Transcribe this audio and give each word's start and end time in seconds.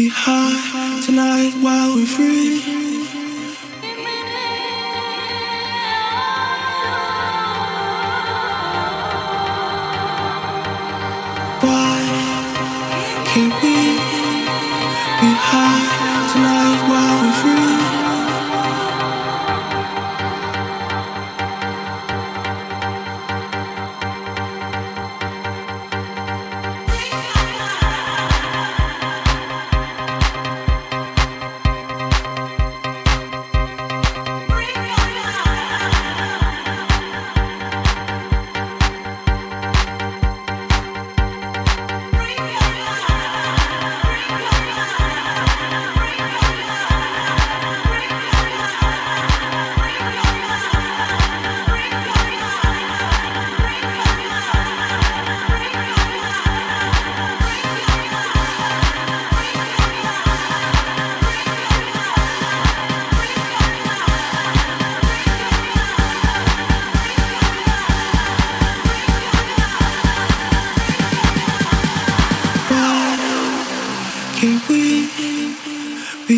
be 0.00 0.08
high 0.08 1.02
tonight 1.04 1.52
while 1.60 1.94
we're 1.94 2.06
free. 2.06 2.89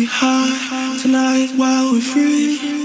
high 0.09 0.97
tonight 1.01 1.51
while 1.55 1.93
we're 1.93 2.01
free. 2.01 2.82